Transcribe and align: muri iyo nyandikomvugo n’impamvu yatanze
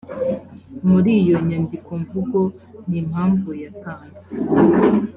muri 0.89 1.11
iyo 1.21 1.37
nyandikomvugo 1.47 2.39
n’impamvu 2.89 3.49
yatanze 3.63 4.27